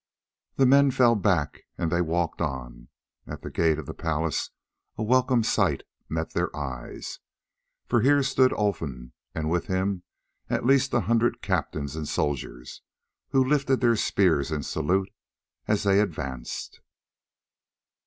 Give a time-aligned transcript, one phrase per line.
[0.55, 2.87] The men fell back and they walked on.
[3.27, 4.49] At the gate of the palace
[4.97, 7.19] a welcome sight met their eyes,
[7.85, 10.01] for here stood Olfan, and with him
[10.49, 12.81] at least a hundred captains and soldiers,
[13.29, 15.11] who lifted their spears in salute
[15.67, 16.81] as they advanced.